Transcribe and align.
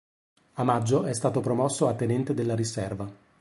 A 0.53 0.63
maggio 0.63 1.03
è 1.03 1.13
stato 1.13 1.41
promosso 1.41 1.87
a 1.87 1.93
tenente 1.93 2.33
della 2.33 2.55
riserva. 2.55 3.07